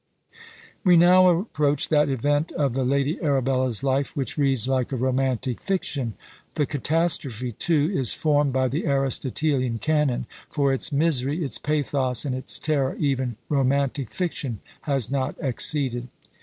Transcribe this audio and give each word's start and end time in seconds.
We 0.83 0.97
now 0.97 1.29
approach 1.29 1.89
that 1.89 2.09
event 2.09 2.51
of 2.53 2.73
the 2.73 2.83
Lady 2.83 3.21
Arabella's 3.21 3.83
life 3.83 4.17
which 4.17 4.35
reads 4.35 4.67
like 4.67 4.91
a 4.91 4.95
romantic 4.95 5.61
fiction: 5.61 6.15
the 6.55 6.65
catastrophe, 6.65 7.51
too, 7.51 7.91
is 7.93 8.11
formed 8.11 8.51
by 8.51 8.67
the 8.67 8.87
Aristotelian 8.87 9.77
canon; 9.77 10.25
for 10.49 10.73
its 10.73 10.91
misery, 10.91 11.43
its 11.43 11.59
pathos, 11.59 12.25
and 12.25 12.33
its 12.33 12.57
terror 12.57 12.95
even 12.97 13.35
romantic 13.47 14.09
fiction 14.09 14.59
has 14.89 15.11
not 15.11 15.35
exceeded! 15.39 16.07